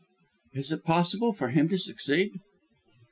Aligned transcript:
"Is 0.55 0.71
it 0.71 0.83
possible 0.83 1.31
for 1.31 1.49
him 1.49 1.69
to 1.69 1.77
succeed?" 1.77 2.31